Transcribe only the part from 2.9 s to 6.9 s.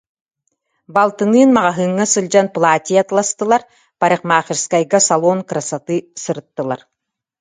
атыыластылар, парикмахерскайга, «Салон красоты» сырыттылар